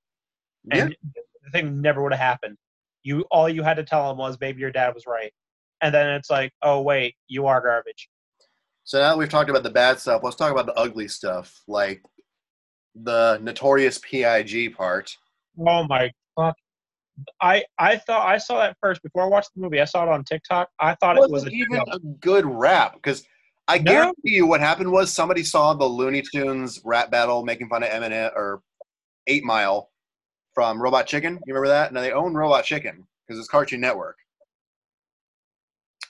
[0.71, 0.95] And
[1.43, 2.57] the thing never would have happened.
[3.03, 5.33] You all you had to tell him was, "Baby, your dad was right."
[5.81, 8.07] And then it's like, "Oh wait, you are garbage."
[8.83, 11.61] So now that we've talked about the bad stuff, let's talk about the ugly stuff,
[11.67, 12.03] like
[12.95, 15.15] the notorious PIG part.
[15.57, 16.55] Oh my fuck!
[17.41, 19.79] I I thought I saw that first before I watched the movie.
[19.79, 20.69] I saw it on TikTok.
[20.79, 23.25] I thought it was wasn't a even a good rap because
[23.67, 23.91] I No.
[23.91, 27.89] guarantee you what happened was somebody saw the Looney Tunes rap battle making fun of
[27.89, 28.61] Eminem or
[29.27, 29.89] Eight Mile
[30.53, 31.39] from Robot Chicken.
[31.45, 31.93] You remember that?
[31.93, 34.17] Now they own Robot Chicken because it's Cartoon Network,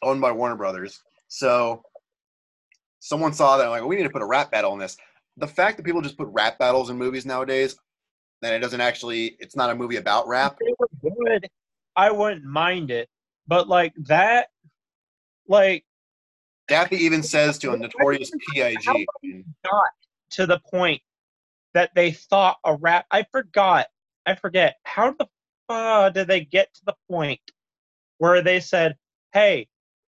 [0.02, 1.04] owned by Warner Brothers.
[1.28, 1.84] So
[3.04, 4.98] someone saw that like we need to put a rap battle in this.
[5.38, 7.76] The fact that people just put rap battles in movies nowadays,
[8.42, 9.36] then it doesn't actually.
[9.40, 10.58] It's not a movie about rap.
[10.60, 10.90] They were
[11.26, 11.50] good,
[11.96, 13.10] I wouldn't mind it.
[13.46, 14.48] But like that,
[15.48, 15.86] like
[16.70, 19.06] Daffy even says to a notorious PIG.
[19.64, 19.84] got
[20.32, 21.02] to the point
[21.74, 23.06] that they thought a rap.
[23.12, 23.88] I forgot.
[24.26, 25.28] I forget how the
[25.68, 27.42] fuck did they get to the point
[28.20, 28.96] where they said,
[29.34, 29.68] "Hey,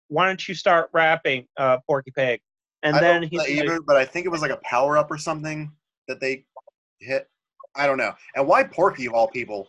[0.09, 2.41] why don't you start rapping, uh, Porky Pig?"
[2.85, 5.11] And I then he's like, either, but I think it was like a power up
[5.11, 5.73] or something
[6.07, 6.45] that they
[7.01, 7.29] hit.
[7.75, 8.13] I don't know.
[8.37, 9.69] And why Porky of all people?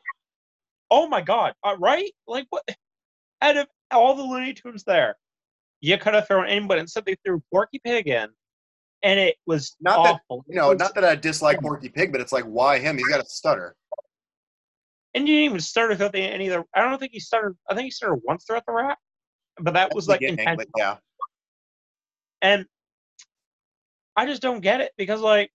[0.92, 2.12] "Oh my god!" Uh, right?
[2.28, 2.64] Like what?
[3.42, 5.16] Out of all the Looney Tunes there,
[5.82, 6.82] you could have thrown anybody.
[6.82, 8.28] Instead, they threw Porky Pig in,
[9.02, 12.20] and it was Not that- You know, was- not that I dislike Porky Pig, but
[12.22, 12.98] it's like why him?
[12.98, 13.76] He's got a stutter.
[15.14, 16.80] and you didn't even start without the, any of the.
[16.80, 17.56] I don't think he started.
[17.70, 19.00] I think he started once throughout the rap,
[19.62, 20.98] but that was like but yeah.
[22.42, 22.66] And
[24.16, 25.52] I just don't get it because like,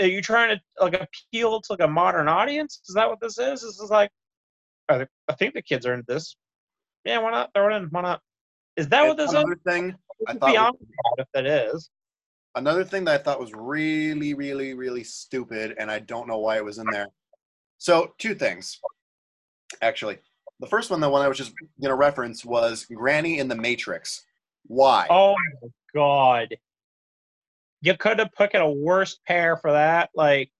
[0.00, 2.80] are you trying to like appeal to like a modern audience?
[2.88, 3.62] Is that what this is?
[3.62, 4.10] This is like,
[4.88, 6.36] I, I think the kids are into this.
[7.04, 7.84] Yeah, why not throw it in?
[7.90, 8.20] Why not?
[8.76, 9.34] Is that what this is?
[9.34, 9.94] another thing,
[10.26, 10.76] I thought Beyond
[11.18, 11.90] if that is.
[12.54, 16.56] another thing that I thought was really, really, really stupid, and I don't know why
[16.56, 17.06] it was in there.
[17.78, 18.80] So two things,
[19.82, 20.18] actually.
[20.60, 21.52] The first one, the one I was just
[21.82, 24.24] gonna reference, was Granny in the Matrix.
[24.66, 25.06] Why?
[25.10, 26.56] Oh my god.
[27.80, 30.10] You could have picked a worse pair for that.
[30.14, 30.50] Like,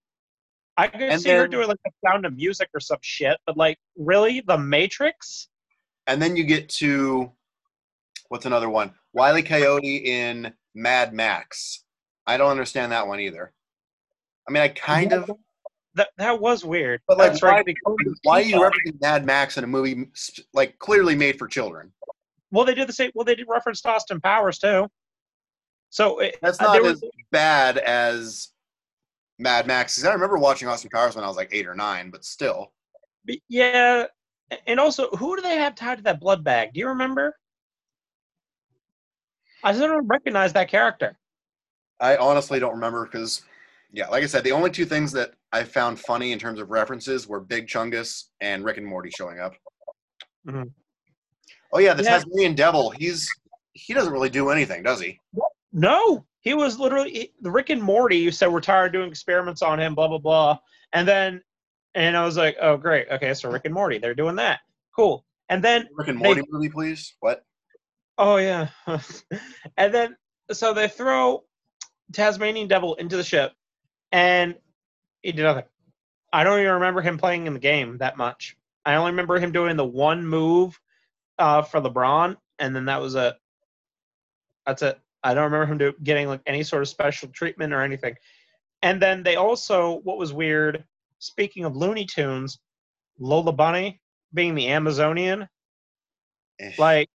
[0.77, 3.37] I could And see her then- doing like the sound of music or some shit,
[3.45, 5.49] but like, really, The Matrix?
[6.07, 7.31] And then you get to
[8.29, 8.93] what's another one?
[9.13, 11.83] Wiley Coyote in Mad Max.
[12.25, 13.51] I don't understand that one either.
[14.47, 15.29] I mean, I kind of.
[15.95, 17.01] That that was weird.
[17.07, 17.75] But, like, That's why- right.
[18.23, 20.05] Why are you referencing Mad Max in a movie
[20.53, 21.91] like clearly made for children?
[22.51, 23.11] Well, they did the same.
[23.15, 24.87] Well, they did reference Austin Powers too.
[25.89, 28.49] So it, That's uh, not as was- bad as
[29.39, 29.95] Mad Max.
[29.97, 32.73] 'Cause I remember watching Austin Powers when I was like eight or nine, but still.
[33.47, 34.05] yeah,
[34.67, 36.73] and also, who do they have tied to that blood bag?
[36.73, 37.35] Do you remember?
[39.63, 41.17] I just don't recognize that character.
[41.99, 43.41] I honestly don't remember because,
[43.91, 46.69] yeah, like I said, the only two things that I found funny in terms of
[46.71, 49.53] references were Big Chungus and Rick and Morty showing up.
[50.47, 50.71] Mhm.
[51.73, 52.11] Oh yeah, the Yeah.
[52.19, 52.91] Tasmanian Devil.
[52.91, 53.27] He's
[53.73, 55.19] he doesn't really do anything, does he?
[55.71, 59.09] No, he was literally he, the Rick and Morty you said we're tired of doing
[59.09, 60.57] experiments on him, blah blah blah,
[60.93, 61.41] and then
[61.95, 64.59] and I was like, oh great, okay, so Rick and Morty, they're doing that,
[64.95, 67.15] cool, and then Rick and They- Morty movie, please.
[67.19, 67.43] What?
[68.17, 68.69] oh yeah,
[69.77, 70.15] and then
[70.51, 71.43] so they throw
[72.13, 73.53] Tasmanian Devil into the ship,
[74.11, 74.55] and
[75.21, 75.65] he did nothing.
[76.31, 78.55] I don't even remember him playing in the game that much.
[78.85, 80.79] I only remember him doing the one move
[81.37, 82.37] uh, for LeBron.
[82.59, 83.35] and then that was it.
[84.65, 84.99] That's it.
[85.23, 88.15] I don't remember him do, getting like any sort of special treatment or anything.
[88.81, 90.85] And then they also, what was weird,
[91.19, 92.59] speaking of Looney Tunes,
[93.19, 94.01] Lola Bunny
[94.33, 95.47] being the Amazonian,
[96.77, 97.09] like,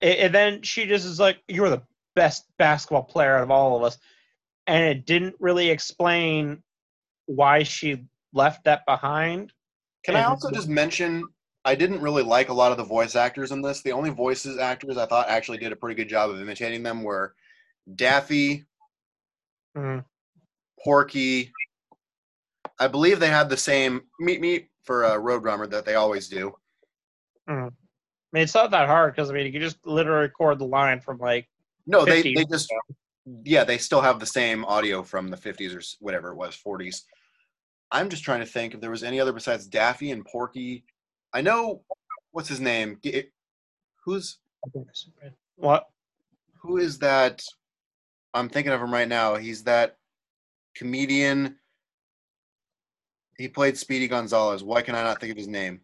[0.00, 1.82] and then she just is like, "You're the
[2.14, 3.98] best basketball player out of all of us,"
[4.66, 6.62] and it didn't really explain
[7.26, 9.52] why she left that behind.
[10.04, 11.24] Can I also just mention
[11.64, 13.82] I didn't really like a lot of the voice actors in this.
[13.82, 17.02] The only voices actors I thought actually did a pretty good job of imitating them
[17.02, 17.34] were
[17.94, 18.66] Daffy,
[19.76, 20.04] Mhm.
[20.82, 21.52] Porky.
[22.78, 26.54] I believe they had the same meet meet for uh, Roadrunner that they always do.
[27.46, 27.52] I
[28.32, 31.00] mean, it's not that hard because I mean, you can just literally record the line
[31.00, 31.48] from like
[31.86, 32.72] No, they they just
[33.44, 37.04] yeah they still have the same audio from the 50s or whatever it was 40s.
[37.90, 40.84] I'm just trying to think if there was any other besides Daffy and Porky.
[41.32, 41.82] I know
[42.32, 42.98] what's his name.
[43.02, 43.24] G-
[44.04, 44.38] Who's
[45.56, 45.86] what?
[46.62, 47.42] who is that?
[48.34, 49.36] I'm thinking of him right now.
[49.36, 49.96] He's that
[50.74, 51.56] comedian.
[53.36, 54.62] He played Speedy Gonzales.
[54.62, 55.80] Why can I not think of his name?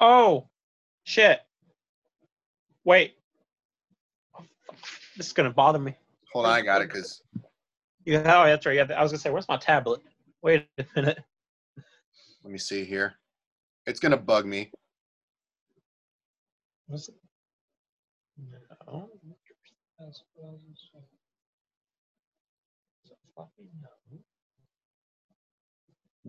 [0.00, 0.48] Oh,
[1.04, 1.40] shit!
[2.84, 3.14] Wait,
[5.16, 5.94] this is gonna bother me.
[6.32, 7.22] Hold on, I got it because
[8.04, 8.76] Yeah, oh, that's right.
[8.76, 10.00] Yeah, I was gonna say, where's my tablet?
[10.42, 11.18] Wait a minute.
[12.42, 13.14] let me see here.
[13.86, 14.70] It's gonna bug me.
[16.88, 17.14] Was it?
[18.86, 19.10] No.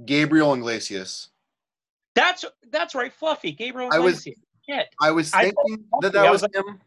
[0.06, 1.30] Gabriel Iglesias.
[2.16, 3.52] That's that's right, Fluffy.
[3.52, 4.40] Gabriel I was- Iglesias.
[4.68, 4.88] Shit.
[5.00, 6.82] I was thinking thought that that I was was him.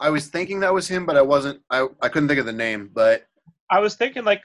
[0.00, 1.60] I was thinking that was him, but I wasn't.
[1.70, 2.90] I I couldn't think of the name.
[2.92, 3.26] But
[3.68, 4.42] I was thinking like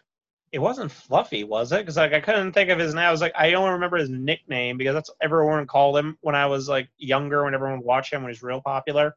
[0.52, 1.80] it wasn't Fluffy, was it?
[1.80, 3.06] Because like I couldn't think of his name.
[3.06, 6.46] I was like, I only remember his nickname because that's everyone called him when I
[6.46, 7.46] was like younger.
[7.46, 9.16] When everyone would watch him when he was real popular,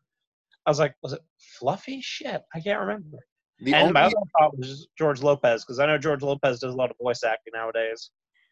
[0.65, 1.21] I was like, was it
[1.59, 2.01] Fluffy?
[2.01, 3.19] Shit, I can't remember.
[3.61, 6.73] the and only my other thought was George Lopez because I know George Lopez does
[6.73, 8.11] a lot of voice acting nowadays.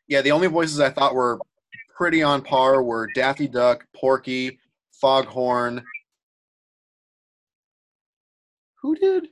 [0.09, 1.38] yeah, the only voices I thought were
[1.97, 4.59] pretty on par were Daffy Duck, Porky,
[4.90, 5.85] Foghorn.
[8.81, 9.29] Who did?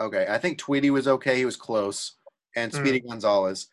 [0.00, 1.36] Okay, I think Tweety was okay.
[1.36, 2.12] He was close,
[2.58, 2.78] and Hmm.
[2.78, 3.68] Speedy Gonzales.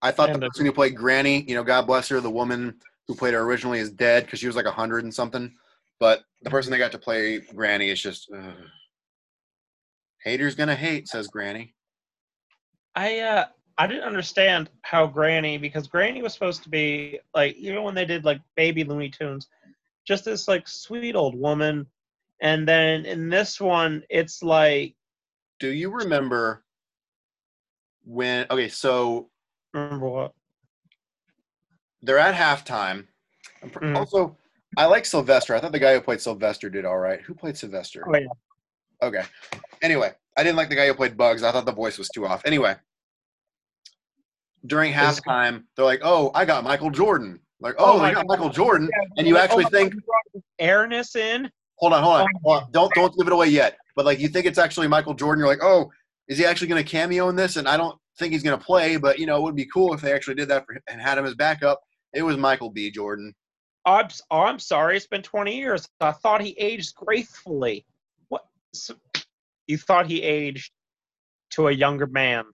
[0.00, 2.76] I thought And, the person who played Granny, you know, God bless her, the woman
[3.08, 5.54] who played her originally is dead because she was like a hundred and something.
[5.98, 8.30] But the person they got to play Granny is just
[10.22, 11.74] haters gonna hate, says Granny.
[12.94, 13.46] I uh
[13.76, 18.04] I didn't understand how Granny because Granny was supposed to be like even when they
[18.04, 19.48] did like baby Looney Tunes,
[20.06, 21.86] just this like sweet old woman,
[22.40, 24.94] and then in this one it's like
[25.58, 26.62] Do you remember
[28.04, 28.46] when?
[28.50, 29.30] Okay, so
[29.72, 30.32] remember what?
[32.02, 33.06] they're at halftime.
[33.64, 33.96] Mhm.
[33.96, 34.36] Also,
[34.76, 35.56] I like Sylvester.
[35.56, 37.20] I thought the guy who played Sylvester did all right.
[37.22, 38.04] Who played Sylvester?
[38.06, 38.28] Oh, yeah.
[39.02, 39.24] Okay.
[39.82, 41.42] Anyway, I didn't like the guy who played Bugs.
[41.42, 42.42] I thought the voice was too off.
[42.44, 42.76] Anyway,
[44.66, 48.38] during halftime, they're like, "Oh, I got Michael Jordan." Like, Oh "Oh, they got God.
[48.38, 49.94] Michael Jordan," and you actually Oh, think,
[50.60, 51.50] airness in?
[51.78, 52.38] "Hold on, hold on, Oh.
[52.44, 52.70] hold on.
[52.72, 55.40] don't don't give it away yet." But like, you think it's actually Michael Jordan.
[55.40, 55.90] You're like, "Oh,
[56.28, 58.64] is he actually going to cameo in this?" And I don't think he's going to
[58.64, 61.00] play, but you know, it would be cool if they actually did that for, and
[61.00, 61.80] had him as backup.
[62.12, 62.90] It was Michael B.
[62.90, 63.34] Jordan.
[63.84, 65.88] I'm oh, I'm sorry, it's been 20 years.
[66.00, 67.86] I thought he aged gracefully.
[68.28, 68.44] What?
[68.74, 68.94] So,
[69.66, 70.70] you thought he aged
[71.50, 72.44] to a younger man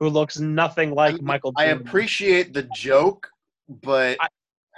[0.00, 1.52] who looks nothing like I- Michael.
[1.56, 1.86] I Jordan.
[1.86, 3.30] appreciate the joke,
[3.68, 4.28] but I-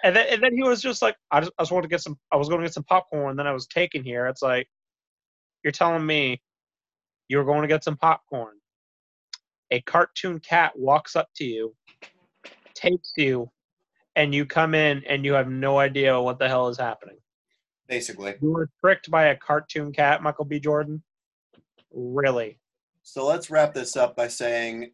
[0.05, 2.03] and then and then he was just like, I just I just wanted to get
[2.03, 2.19] some.
[2.31, 3.31] I was going to get some popcorn.
[3.31, 4.27] And then I was taken here.
[4.27, 4.69] It's like,
[5.65, 6.43] you're telling me
[7.29, 8.55] you were going to get some popcorn.
[9.71, 11.75] A cartoon cat walks up to you,
[12.75, 13.51] takes you,
[14.15, 17.17] and you come in and you have no idea what the hell is happening.
[17.89, 18.35] basically.
[18.43, 20.61] You were tricked by a cartoon cat, Michael B.
[20.61, 21.03] Jordan.
[21.93, 22.59] Really?
[23.03, 24.83] So let's wrap this up by saying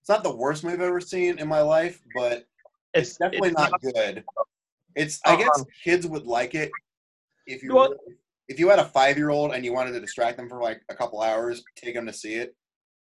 [0.00, 2.44] it's not the worst movie I've ever seen in my life, but
[2.94, 4.24] it's, definitely not, good.
[4.94, 5.42] It's I uh-huh.
[5.42, 5.64] guess Uh-uh.
[5.84, 6.70] kids would like it
[7.46, 7.94] if you Well-
[8.48, 10.80] if you had a five year old and you wanted to distract them for like
[10.88, 12.54] a couple hours, take them to see it.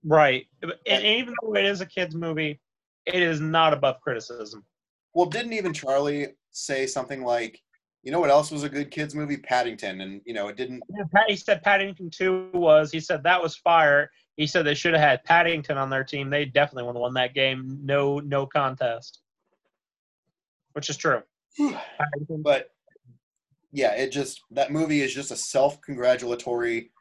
[0.04, 0.48] right.
[0.64, 2.60] And, and even though it is a kids movie,
[3.06, 4.66] it is not above criticism.
[5.14, 7.62] Well, didn't even Charlie say something like,
[8.04, 9.38] you know what else was a good kids movie?
[9.38, 10.82] Paddington, and you know it didn't.
[11.28, 14.10] He said Paddington 2 was, he said that was fire.
[14.38, 16.30] He said they should have had Paddington on their team.
[16.30, 17.80] They definitely would have won that game.
[17.84, 19.20] No, no contest.
[20.78, 21.24] Which is true.
[22.30, 22.70] But
[23.72, 26.92] yeah, it just that movie is just a self congratulatory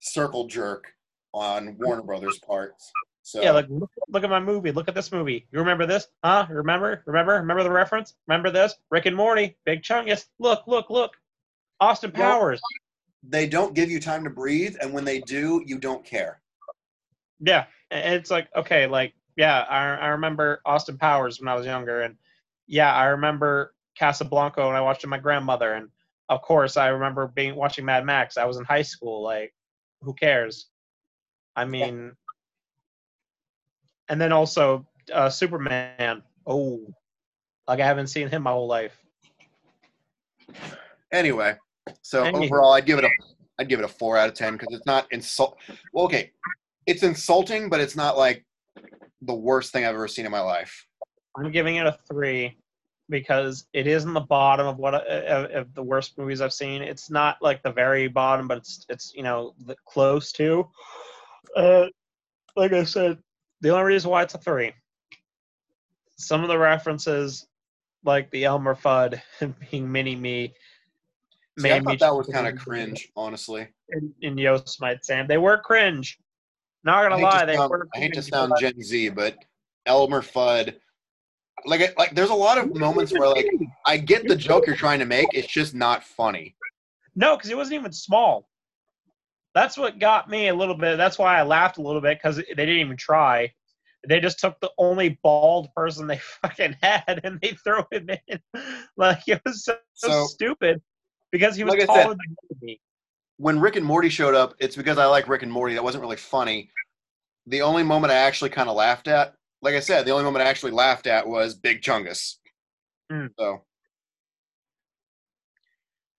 [0.00, 0.86] circle jerk
[1.34, 2.74] on Warner Brothers' part.
[3.22, 4.72] So Yeah, like look, look at my movie.
[4.72, 5.46] Look at this movie.
[5.52, 6.08] You remember this?
[6.24, 6.46] Huh?
[6.48, 7.02] Remember?
[7.04, 7.34] Remember?
[7.34, 8.14] Remember the reference?
[8.26, 8.74] Remember this?
[8.90, 10.24] Rick and Morty, Big Chungus.
[10.38, 11.12] Look, look, look.
[11.80, 12.62] Austin Well- Powers.
[13.22, 16.40] they don't give you time to breathe, and when they do, you don't care.
[17.40, 21.66] Yeah, and it's like okay, like yeah, I I remember Austin Powers when I was
[21.66, 22.16] younger, and
[22.68, 25.88] yeah, I remember Casablanca when I watched it with my grandmother, and
[26.28, 28.36] of course I remember being watching Mad Max.
[28.36, 29.22] I was in high school.
[29.22, 29.52] Like,
[30.02, 30.68] who cares?
[31.56, 32.12] I mean,
[34.08, 36.22] and then also uh, Superman.
[36.46, 36.80] Oh,
[37.66, 38.96] like I haven't seen him my whole life.
[41.12, 41.56] Anyway,
[42.02, 42.46] so Anywho.
[42.46, 43.10] overall, I'd give it a
[43.58, 45.58] I'd give it a four out of ten because it's not insult.
[45.92, 46.30] Well, okay,
[46.86, 48.44] it's insulting, but it's not like
[49.22, 50.86] the worst thing I've ever seen in my life.
[51.38, 52.56] I'm giving it a three
[53.08, 56.82] because it is in the bottom of what of, of the worst movies I've seen.
[56.82, 60.68] It's not like the very bottom, but it's it's you know the, close to.
[61.56, 61.86] Uh,
[62.56, 63.18] like I said,
[63.60, 64.72] the only reason why it's a three.
[66.16, 67.46] Some of the references,
[68.04, 69.20] like the Elmer Fudd
[69.70, 70.52] being Mini Me,
[71.58, 73.68] See, I me thought that was kind of cringe, honestly.
[73.88, 76.18] In, in Yosemite Sam, they were cringe.
[76.84, 77.88] Not gonna lie, they sound, were.
[77.94, 79.36] I hate to sound Gen Z, but
[79.84, 80.76] Elmer Fudd,
[81.66, 83.48] like like there's a lot of moments where like
[83.86, 86.54] I get the joke you're trying to make, it's just not funny.
[87.14, 88.48] No, because it wasn't even small.
[89.54, 90.96] That's what got me a little bit.
[90.96, 93.52] That's why I laughed a little bit because they didn't even try.
[94.06, 98.40] They just took the only bald person they fucking had and they threw him in.
[98.96, 100.80] Like it was so, so stupid
[101.32, 102.18] because he was Like taller said-
[102.50, 102.80] than me.
[103.36, 105.74] When Rick and Morty showed up, it's because I like Rick and Morty.
[105.74, 106.70] That wasn't really funny.
[107.46, 110.44] The only moment I actually kind of laughed at, like I said, the only moment
[110.44, 112.36] I actually laughed at was Big Chungus.
[113.10, 113.30] Mm.
[113.38, 113.62] So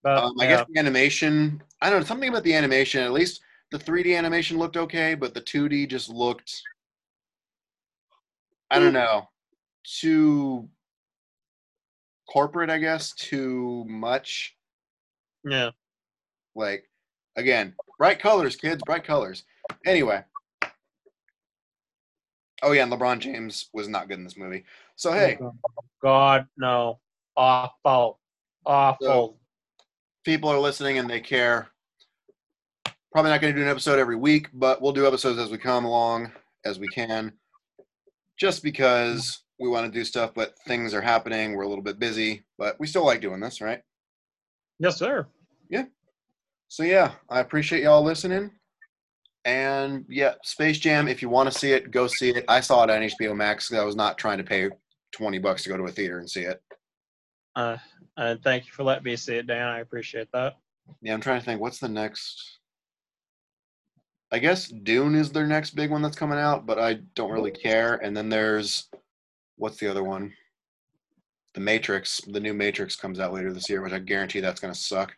[0.03, 0.57] But um, I yeah.
[0.57, 4.57] guess the animation, I don't know, something about the animation, at least the 3D animation
[4.57, 6.61] looked okay, but the 2D just looked,
[8.71, 9.29] I don't know,
[9.83, 10.69] too
[12.27, 14.55] corporate, I guess, too much.
[15.43, 15.71] yeah.
[16.55, 16.89] Like,
[17.35, 19.43] again, bright colors, kids, bright colors.
[19.85, 20.23] Anyway.
[22.61, 24.65] Oh, yeah, and LeBron James was not good in this movie.
[24.95, 25.37] So, oh hey,
[26.01, 26.99] God no,
[27.37, 28.19] awful,
[28.65, 29.39] awful.
[30.25, 31.69] people are listening and they care.
[33.11, 35.57] Probably not going to do an episode every week, but we'll do episodes as we
[35.57, 36.31] come along,
[36.65, 37.33] as we can.
[38.37, 41.53] Just because we want to do stuff, but things are happening.
[41.53, 43.81] We're a little bit busy, but we still like doing this, right?
[44.79, 45.27] yes, sir.
[45.69, 45.85] Yeah.
[46.67, 48.51] So yeah, I appreciate y'all listening.
[49.45, 51.07] And yeah, Space Jam.
[51.07, 52.45] If you want to see it, go see it.
[52.47, 53.71] I saw it on HBO Max.
[53.73, 54.69] I was not trying to pay
[55.11, 56.61] twenty bucks to go to a theater and see it.
[57.55, 57.77] Uh,
[58.17, 59.67] and thank you for letting me see it, Dan.
[59.67, 60.57] I appreciate that.
[61.01, 61.61] Yeah, I'm trying to think.
[61.61, 62.59] What's the next?
[64.31, 67.51] I guess Dune is their next big one that's coming out, but I don't really
[67.51, 67.95] care.
[67.95, 68.89] And then there's
[69.55, 70.33] what's the other one?
[71.53, 72.21] The Matrix.
[72.27, 75.15] The new Matrix comes out later this year, which I guarantee that's gonna suck.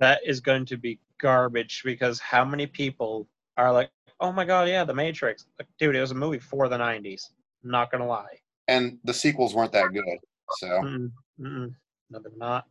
[0.00, 3.90] That is going to be garbage because how many people are like,
[4.20, 7.30] "Oh my god, yeah, The Matrix." Like, dude, it was a movie for the '90s.
[7.62, 8.40] I'm not gonna lie.
[8.68, 10.18] And the sequels weren't that good.
[10.58, 11.74] So Mm-mm, mm-mm.
[12.10, 12.66] No, they're not.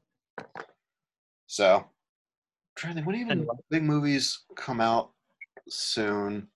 [1.48, 1.86] So, I'm
[2.76, 3.56] trying to think, what even Anyway.
[3.70, 5.12] big movies come out
[5.70, 6.48] soon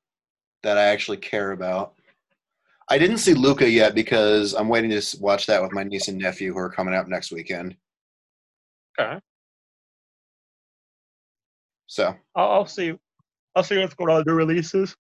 [0.64, 1.94] that I actually care about?
[2.90, 6.18] I didn't see Luca yet because I'm waiting to watch that with my niece and
[6.18, 7.76] nephew who are coming out next weekend.
[9.00, 9.20] Okay,
[11.86, 12.98] So, I'll, I'll see.
[13.58, 14.96] I'll see what's going on the releases.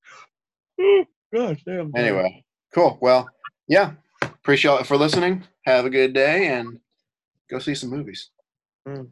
[1.32, 1.92] Gosh, damn.
[1.96, 2.44] anyway,
[2.74, 2.98] cool.
[3.00, 3.30] Well,
[3.68, 3.92] yeah,
[4.24, 5.44] appreciate it for listening.
[5.68, 6.80] Have a good day and
[7.52, 8.32] go see some movies.
[8.88, 9.10] Mm.